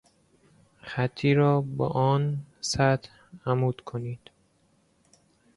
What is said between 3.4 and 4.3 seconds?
عمود کنید.